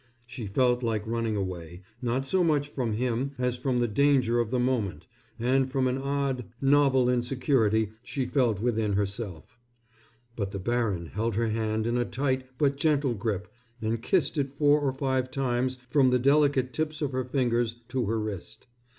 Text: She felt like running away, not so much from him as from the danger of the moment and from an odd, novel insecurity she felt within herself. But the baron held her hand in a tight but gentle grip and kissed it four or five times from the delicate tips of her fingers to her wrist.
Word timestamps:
She 0.25 0.47
felt 0.47 0.81
like 0.81 1.05
running 1.05 1.35
away, 1.35 1.83
not 2.01 2.25
so 2.25 2.43
much 2.43 2.69
from 2.69 2.93
him 2.93 3.33
as 3.37 3.55
from 3.55 3.77
the 3.77 3.87
danger 3.87 4.39
of 4.39 4.49
the 4.49 4.57
moment 4.57 5.05
and 5.37 5.71
from 5.71 5.85
an 5.87 5.99
odd, 5.99 6.45
novel 6.59 7.07
insecurity 7.07 7.91
she 8.01 8.25
felt 8.25 8.59
within 8.59 8.93
herself. 8.93 9.59
But 10.35 10.53
the 10.53 10.57
baron 10.59 11.05
held 11.05 11.35
her 11.35 11.49
hand 11.49 11.85
in 11.85 11.97
a 11.99 12.05
tight 12.05 12.47
but 12.57 12.77
gentle 12.77 13.13
grip 13.13 13.47
and 13.79 14.01
kissed 14.01 14.39
it 14.39 14.55
four 14.57 14.79
or 14.79 14.91
five 14.91 15.29
times 15.29 15.77
from 15.91 16.09
the 16.09 16.17
delicate 16.17 16.73
tips 16.73 17.03
of 17.03 17.11
her 17.11 17.23
fingers 17.23 17.75
to 17.89 18.07
her 18.07 18.19
wrist. 18.19 18.65